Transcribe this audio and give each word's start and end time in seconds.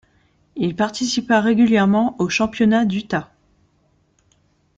Il 0.55 0.75
participa 0.75 1.39
régulièrement 1.41 2.15
aux 2.19 2.27
championnats 2.27 2.85
d'Utah. 2.85 3.31